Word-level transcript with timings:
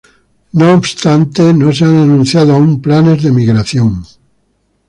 No 0.53 0.73
obstante, 0.73 1.53
no 1.53 1.71
se 1.71 1.85
han 1.85 1.95
anunciado 1.95 2.55
aun 2.55 2.81
planes 2.81 3.21
de 3.21 3.31
migración. 3.31 4.03